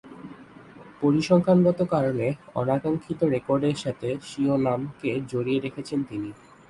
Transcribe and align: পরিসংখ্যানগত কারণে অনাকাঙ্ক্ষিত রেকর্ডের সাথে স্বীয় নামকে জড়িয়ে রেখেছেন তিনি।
পরিসংখ্যানগত 1.01 1.79
কারণে 1.93 2.27
অনাকাঙ্ক্ষিত 2.55 3.19
রেকর্ডের 3.33 3.77
সাথে 3.77 4.07
স্বীয় 4.21 4.55
নামকে 4.57 5.11
জড়িয়ে 5.31 5.59
রেখেছেন 5.59 5.99
তিনি। 6.03 6.29